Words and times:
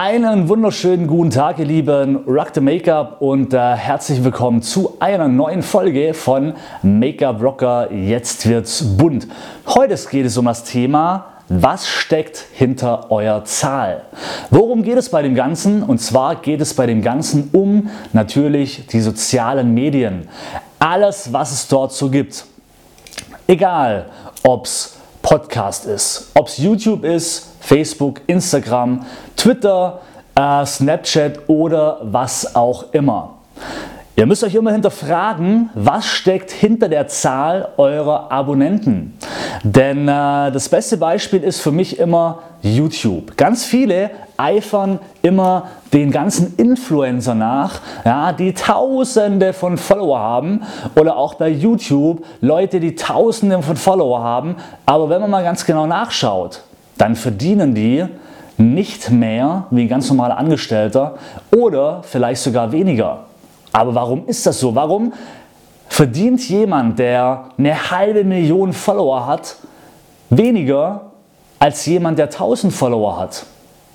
Einen 0.00 0.48
wunderschönen 0.48 1.08
guten 1.08 1.30
Tag, 1.30 1.58
ihr 1.58 1.64
Lieben, 1.64 2.18
Rock 2.18 2.50
the 2.54 2.60
Make-up 2.60 3.20
und 3.20 3.52
äh, 3.52 3.58
herzlich 3.58 4.22
willkommen 4.22 4.62
zu 4.62 4.94
einer 5.00 5.26
neuen 5.26 5.60
Folge 5.60 6.14
von 6.14 6.54
Make-up 6.84 7.42
Rocker. 7.42 7.92
Jetzt 7.92 8.48
wird's 8.48 8.96
bunt. 8.96 9.26
Heute 9.66 9.96
geht 10.08 10.24
es 10.24 10.36
um 10.36 10.44
das 10.44 10.62
Thema 10.62 11.26
was 11.48 11.88
steckt 11.88 12.44
hinter 12.52 13.10
eurer 13.10 13.44
Zahl? 13.44 14.04
Worum 14.50 14.84
geht 14.84 14.98
es 14.98 15.08
bei 15.08 15.20
dem 15.20 15.34
Ganzen? 15.34 15.82
Und 15.82 15.98
zwar 15.98 16.36
geht 16.36 16.60
es 16.60 16.74
bei 16.74 16.86
dem 16.86 17.02
Ganzen 17.02 17.50
um 17.52 17.90
natürlich 18.12 18.86
die 18.86 19.00
sozialen 19.00 19.74
Medien. 19.74 20.28
Alles, 20.78 21.32
was 21.32 21.50
es 21.50 21.66
dort 21.66 21.92
so 21.92 22.08
gibt. 22.08 22.44
Egal, 23.48 24.10
ob 24.44 24.66
es 24.66 24.96
Podcast 25.22 25.86
ist, 25.86 26.30
ob 26.34 26.46
es 26.46 26.58
YouTube 26.58 27.02
ist, 27.02 27.47
Facebook, 27.68 28.22
Instagram, 28.26 29.04
Twitter, 29.36 30.00
äh, 30.34 30.64
Snapchat 30.64 31.38
oder 31.48 31.98
was 32.02 32.56
auch 32.56 32.94
immer. 32.94 33.34
Ihr 34.16 34.24
müsst 34.24 34.42
euch 34.42 34.54
immer 34.54 34.72
hinterfragen, 34.72 35.68
was 35.74 36.06
steckt 36.06 36.50
hinter 36.50 36.88
der 36.88 37.08
Zahl 37.08 37.68
eurer 37.76 38.32
Abonnenten. 38.32 39.18
Denn 39.62 40.08
äh, 40.08 40.50
das 40.50 40.70
beste 40.70 40.96
Beispiel 40.96 41.42
ist 41.42 41.60
für 41.60 41.70
mich 41.70 41.98
immer 41.98 42.38
YouTube. 42.62 43.36
Ganz 43.36 43.66
viele 43.66 44.12
eifern 44.38 44.98
immer 45.20 45.68
den 45.92 46.10
ganzen 46.10 46.56
Influencer 46.56 47.34
nach, 47.34 47.82
ja, 48.06 48.32
die 48.32 48.54
Tausende 48.54 49.52
von 49.52 49.76
Follower 49.76 50.18
haben 50.18 50.62
oder 50.96 51.18
auch 51.18 51.34
bei 51.34 51.50
YouTube 51.50 52.24
Leute, 52.40 52.80
die 52.80 52.94
Tausende 52.94 53.60
von 53.60 53.76
Follower 53.76 54.22
haben. 54.22 54.56
Aber 54.86 55.10
wenn 55.10 55.20
man 55.20 55.30
mal 55.30 55.44
ganz 55.44 55.66
genau 55.66 55.86
nachschaut, 55.86 56.62
dann 56.98 57.16
verdienen 57.16 57.74
die 57.74 58.04
nicht 58.58 59.10
mehr 59.10 59.66
wie 59.70 59.82
ein 59.82 59.88
ganz 59.88 60.08
normaler 60.08 60.36
Angestellter 60.36 61.14
oder 61.56 62.02
vielleicht 62.02 62.42
sogar 62.42 62.72
weniger. 62.72 63.20
Aber 63.72 63.94
warum 63.94 64.26
ist 64.26 64.44
das 64.46 64.58
so? 64.58 64.74
Warum 64.74 65.12
verdient 65.88 66.46
jemand, 66.48 66.98
der 66.98 67.44
eine 67.56 67.90
halbe 67.90 68.24
Million 68.24 68.72
Follower 68.72 69.26
hat, 69.26 69.56
weniger 70.30 71.12
als 71.58 71.86
jemand, 71.86 72.18
der 72.18 72.26
1000 72.26 72.72
Follower 72.72 73.18
hat? 73.18 73.46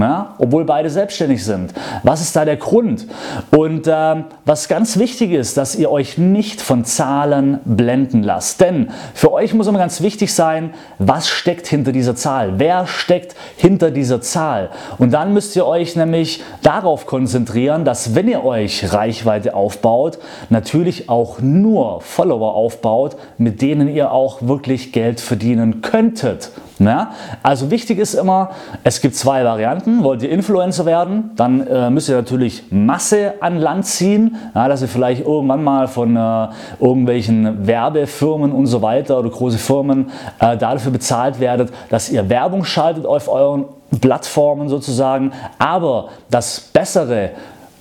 Ja, 0.00 0.34
obwohl 0.38 0.64
beide 0.64 0.90
selbstständig 0.90 1.44
sind. 1.44 1.72
Was 2.02 2.20
ist 2.20 2.36
da 2.36 2.44
der 2.44 2.56
Grund? 2.56 3.06
Und 3.50 3.86
äh, 3.86 4.24
was 4.44 4.68
ganz 4.68 4.98
wichtig 4.98 5.32
ist, 5.32 5.56
dass 5.56 5.74
ihr 5.74 5.90
euch 5.90 6.18
nicht 6.18 6.60
von 6.60 6.84
Zahlen 6.84 7.60
blenden 7.64 8.22
lasst. 8.22 8.60
Denn 8.60 8.90
für 9.14 9.32
euch 9.32 9.54
muss 9.54 9.66
immer 9.66 9.78
ganz 9.78 10.00
wichtig 10.00 10.32
sein, 10.32 10.74
was 10.98 11.28
steckt 11.28 11.66
hinter 11.66 11.92
dieser 11.92 12.14
Zahl? 12.14 12.58
Wer 12.58 12.86
steckt 12.86 13.34
hinter 13.56 13.90
dieser 13.90 14.20
Zahl? 14.20 14.70
Und 14.98 15.12
dann 15.12 15.32
müsst 15.32 15.56
ihr 15.56 15.66
euch 15.66 15.96
nämlich 15.96 16.42
darauf 16.62 17.06
konzentrieren, 17.06 17.84
dass 17.84 18.14
wenn 18.14 18.28
ihr 18.28 18.44
euch 18.44 18.92
Reichweite 18.92 19.54
aufbaut, 19.54 20.18
natürlich 20.50 21.08
auch 21.08 21.40
nur 21.40 22.00
Follower 22.00 22.54
aufbaut, 22.54 23.16
mit 23.36 23.62
denen 23.62 23.88
ihr 23.88 24.12
auch 24.12 24.42
wirklich 24.42 24.92
Geld 24.92 25.20
verdienen 25.20 25.80
könntet. 25.80 26.50
Ja? 26.78 27.12
Also 27.42 27.70
wichtig 27.70 27.98
ist 27.98 28.14
immer, 28.14 28.50
es 28.84 29.00
gibt 29.00 29.14
zwei 29.14 29.44
Varianten. 29.44 30.04
Wollt 30.04 30.22
ihr 30.22 30.30
Influencer 30.30 30.86
werden, 30.86 31.30
dann 31.36 31.66
äh, 31.66 31.90
müsst 31.90 32.08
ihr 32.08 32.16
natürlich 32.16 32.64
Masse 32.70 33.34
an 33.40 33.58
Land 33.58 33.86
ziehen, 33.86 34.36
ja, 34.54 34.68
dass 34.68 34.82
ihr 34.82 34.88
vielleicht 34.88 35.26
irgendwann 35.26 35.64
mal 35.64 35.88
von 35.88 36.16
äh, 36.16 36.48
irgendwelchen 36.80 37.66
Werbefirmen 37.66 38.52
und 38.52 38.66
so 38.66 38.82
weiter 38.82 39.18
oder 39.18 39.30
große 39.30 39.58
Firmen 39.58 40.10
äh, 40.40 40.56
dafür 40.56 40.92
bezahlt 40.92 41.40
werdet, 41.40 41.72
dass 41.90 42.10
ihr 42.10 42.28
Werbung 42.28 42.64
schaltet 42.64 43.06
auf 43.06 43.28
euren 43.28 43.66
Plattformen 44.00 44.68
sozusagen. 44.68 45.32
Aber 45.58 46.08
das 46.30 46.60
Bessere 46.60 47.30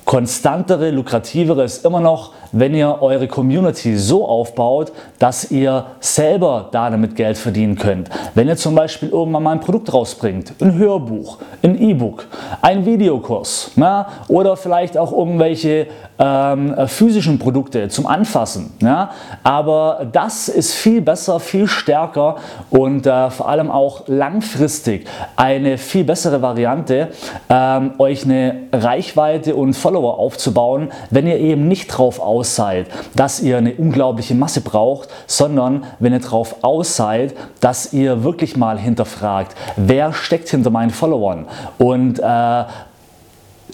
konstantere, 0.07 0.90
lukrativere 0.91 1.66
ist 1.66 1.84
immer 1.84 2.00
noch, 2.00 2.31
wenn 2.53 2.73
ihr 2.73 3.01
eure 3.01 3.28
Community 3.28 3.97
so 3.97 4.25
aufbaut, 4.25 4.94
dass 5.19 5.51
ihr 5.51 5.85
selber 6.00 6.69
da 6.72 6.90
damit 6.90 7.18
Geld 7.18 7.38
verdienen 7.38 7.75
könnt. 7.75 8.09
Wenn 8.34 8.47
ihr 8.47 8.56
zum 8.56 8.73
Beispiel 8.73 9.09
irgendwann 9.09 9.44
mal 9.44 9.51
ein 9.51 9.59
Produkt 9.59 9.94
rausbringt, 9.94 10.53
ein 10.62 10.78
Hörbuch, 10.78 11.40
ein 11.62 11.78
E-Book, 11.78 12.25
ein 12.62 12.85
Videokurs 12.85 13.72
ja, 13.75 14.07
oder 14.29 14.56
vielleicht 14.56 14.97
auch 14.97 15.12
irgendwelche 15.12 15.88
ähm, 16.18 16.74
physischen 16.88 17.38
Produkte 17.38 17.89
zum 17.89 18.07
Anfassen. 18.07 18.72
Ja. 18.81 19.12
Aber 19.44 20.07
das 20.09 20.47
ist 20.47 20.74
viel 20.74 21.01
besser, 21.01 21.41
viel 21.41 21.68
stärker 21.68 22.38
und 22.69 23.06
äh, 23.06 23.29
vor 23.29 23.50
allem 23.50 23.69
auch 23.69 24.03
langfristig 24.07 25.06
eine 25.35 25.78
viel 25.78 26.06
bessere 26.06 26.41
Variante, 26.41 27.09
ähm, 27.50 27.91
euch 27.97 28.24
eine 28.24 28.68
Reichweite 28.72 29.53
und 29.53 29.74
Follower 29.74 29.97
Follower 29.97 30.19
aufzubauen, 30.19 30.90
wenn 31.09 31.25
ihr 31.25 31.40
eben 31.40 31.68
nicht 31.68 31.88
drauf 31.88 32.19
aus 32.19 32.56
seid, 32.56 32.85
dass 33.16 33.40
ihr 33.40 33.58
eine 33.58 33.74
unglaubliche 33.74 34.35
Masse 34.35 34.62
braucht, 34.62 35.09
sondern 35.25 35.85
wenn 36.00 36.13
ihr 36.13 36.19
drauf 36.19 36.58
aus 36.62 36.96
seid, 36.96 37.34
dass 37.62 37.94
ihr 37.94 38.24
wirklich 38.24 38.56
mal 38.57 38.78
hinterfragt, 38.78 39.56
wer 39.75 40.13
steckt 40.13 40.50
hinter 40.50 40.69
meinen 40.69 40.91
Followern 40.91 41.47
und 41.80 42.19
äh, 42.19 42.63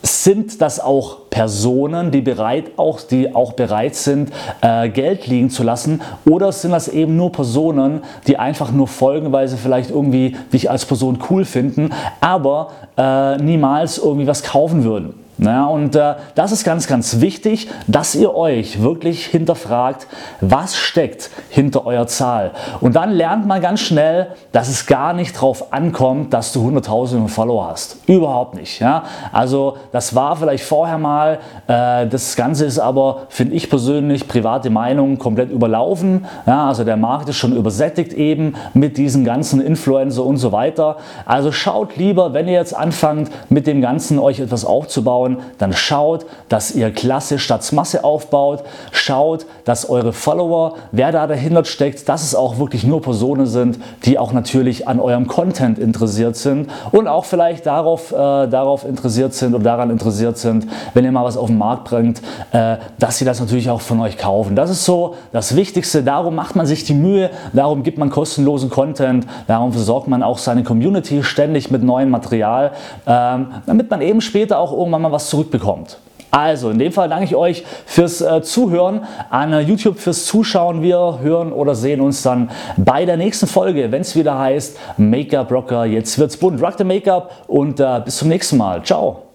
sind 0.01 0.62
das 0.62 0.79
auch 0.79 1.29
Personen, 1.29 2.12
die 2.12 2.22
bereit, 2.22 2.72
auch, 2.78 3.01
die 3.01 3.35
auch 3.35 3.53
bereit 3.53 3.95
sind, 3.95 4.31
äh, 4.62 4.89
Geld 4.89 5.28
liegen 5.28 5.50
zu 5.50 5.63
lassen? 5.63 6.01
Oder 6.25 6.51
sind 6.51 6.72
das 6.72 6.89
eben 6.89 7.16
nur 7.16 7.31
Personen, 7.31 8.01
die 8.28 8.38
einfach 8.38 8.72
nur 8.72 8.88
folgenweise 8.88 9.56
vielleicht 9.56 9.91
irgendwie 9.91 10.35
dich 10.51 10.69
als 10.69 10.85
Person 10.85 11.19
cool 11.29 11.45
finden, 11.45 11.91
aber 12.19 12.72
äh, 12.97 13.38
niemals 13.38 13.97
irgendwie 13.97 14.28
was 14.28 14.44
kaufen 14.44 14.83
würden? 14.83 15.22
Ja, 15.39 15.66
und 15.66 15.95
äh, 15.95 16.13
das 16.35 16.51
ist 16.51 16.63
ganz, 16.63 16.88
ganz 16.88 17.19
wichtig, 17.19 17.67
dass 17.88 18.13
ihr 18.13 18.35
euch 18.35 18.81
wirklich 18.81 19.25
hinterfragt, 19.25 20.07
was 20.41 20.75
steckt 20.75 21.31
hinter 21.49 21.85
eurer 21.85 22.07
Zahl. 22.07 22.51
Und 22.81 22.95
dann 22.95 23.11
lernt 23.11 23.47
man 23.47 23.59
ganz 23.61 23.79
schnell, 23.79 24.27
dass 24.51 24.69
es 24.69 24.85
gar 24.85 25.13
nicht 25.13 25.35
darauf 25.35 25.73
ankommt, 25.73 26.33
dass 26.33 26.53
du 26.53 26.67
100.000 26.69 27.27
Follower 27.27 27.69
hast. 27.71 27.97
Überhaupt 28.05 28.55
nicht. 28.55 28.79
Ja? 28.79 29.03
Also 29.31 29.77
das 29.91 30.13
war 30.13 30.35
vielleicht 30.35 30.63
vorher 30.63 30.99
mal, 30.99 31.39
äh, 31.67 32.05
das 32.07 32.35
Ganze 32.35 32.65
ist 32.65 32.77
aber, 32.77 33.23
finde 33.29 33.55
ich 33.55 33.69
persönlich, 33.69 34.27
private 34.27 34.69
Meinung 34.69 35.17
komplett 35.17 35.50
überlaufen. 35.50 36.25
Ja? 36.45 36.67
Also 36.67 36.83
der 36.83 36.97
Markt 36.97 37.27
ist 37.29 37.38
schon 37.38 37.55
übersättigt 37.55 38.13
eben 38.13 38.53
mit 38.73 38.97
diesen 38.97 39.25
ganzen 39.25 39.61
Influencer 39.61 40.23
und 40.23 40.38
so 40.38 40.51
weiter. 40.51 40.97
Also 41.25 41.51
schaut 41.51 41.97
lieber, 41.97 42.33
wenn 42.33 42.47
ihr 42.47 42.53
jetzt 42.53 42.75
anfangt, 42.75 43.31
mit 43.50 43.65
dem 43.65 43.81
Ganzen 43.81 44.19
euch 44.19 44.39
etwas 44.39 44.63
aufzubauen, 44.63 45.32
aufbauen, 45.33 45.53
dann 45.57 45.73
schaut, 45.73 46.25
dass 46.49 46.73
ihr 46.75 46.91
Klasse 46.91 47.39
statt 47.39 47.63
Masse 47.71 48.03
aufbaut. 48.03 48.63
Schaut, 48.91 49.45
dass 49.66 49.89
eure 49.89 50.13
Follower, 50.13 50.75
wer 50.91 51.12
da 51.12 51.27
dahinter 51.27 51.65
steckt, 51.65 52.09
dass 52.09 52.24
es 52.24 52.35
auch 52.35 52.59
wirklich 52.59 52.83
nur 52.83 53.01
Personen 53.01 53.45
sind, 53.45 53.80
die 54.03 54.19
auch 54.19 54.33
natürlich 54.33 54.88
an 54.88 55.00
eurem 55.00 55.27
Content 55.27 55.80
interessiert 55.80 56.35
sind 56.35 56.69
und 56.91 57.07
auch 57.07 57.25
vielleicht 57.25 57.65
darauf, 57.65 58.12
äh, 58.12 58.15
darauf 58.15 58.85
interessiert 58.85 59.33
sind 59.33 59.56
oder 59.56 59.63
daran 59.63 59.89
interessiert 59.89 60.38
sind, 60.38 60.68
wenn 60.94 61.06
ihr 61.06 61.12
mal 61.12 61.24
was 61.24 61.38
auf 61.38 61.47
den 61.47 61.57
Markt 61.57 61.86
bringt, 61.86 62.21
äh, 62.51 62.77
dass 63.00 63.18
sie 63.18 63.25
das 63.25 63.39
natürlich 63.39 63.69
auch 63.69 63.81
von 63.81 64.00
euch 64.01 64.18
kaufen. 64.18 64.56
Das 64.56 64.69
ist 64.69 64.86
so 64.86 65.15
das 65.31 65.56
Wichtigste. 65.56 66.03
Darum 66.03 66.36
macht 66.36 66.56
man 66.56 66.65
sich 66.65 66.83
die 66.83 66.94
Mühe, 66.94 67.29
darum 67.53 67.83
gibt 67.83 67.97
man 67.97 68.09
kostenlosen 68.09 68.69
Content, 68.69 69.25
darum 69.47 69.71
versorgt 69.71 70.07
man 70.07 70.21
auch 70.21 70.38
seine 70.38 70.63
Community 70.63 71.24
ständig 71.24 71.71
mit 71.71 71.83
neuem 71.83 72.09
Material, 72.09 72.71
ähm, 73.07 73.47
damit 73.65 73.89
man 73.89 74.01
eben 74.01 74.21
später 74.21 74.59
auch 74.59 74.74
irgendwann 74.74 75.01
mal 75.01 75.12
was 75.13 75.30
zurückbekommt. 75.30 75.98
Also, 76.31 76.71
in 76.71 76.80
dem 76.80 76.92
Fall 76.92 77.10
danke 77.10 77.25
ich 77.25 77.36
euch 77.36 77.63
fürs 77.86 78.19
äh, 78.19 78.42
Zuhören, 78.42 79.01
an 79.30 79.54
YouTube 79.68 80.00
fürs 80.00 80.25
Zuschauen. 80.25 80.81
Wir 80.81 81.19
hören 81.21 81.54
oder 81.54 81.75
sehen 81.75 82.01
uns 82.01 82.24
dann 82.24 82.50
bei 82.75 83.06
der 83.06 83.18
nächsten 83.18 83.45
Folge, 83.45 83.92
wenn 83.92 84.01
es 84.01 84.15
wieder 84.15 84.39
heißt 84.39 84.80
Make-up 84.98 85.51
Rocker. 85.51 85.86
Jetzt 85.86 86.18
wird's 86.18 86.36
bunt. 86.36 86.60
Rock 86.60 86.74
the 86.80 86.83
Make-up 86.83 87.44
und 87.45 87.80
äh, 87.80 88.01
bis 88.04 88.18
zum 88.18 88.30
nächsten 88.30 88.57
Mal. 88.57 88.81
Ciao. 88.83 89.32